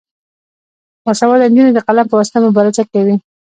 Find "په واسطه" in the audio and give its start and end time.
2.09-2.37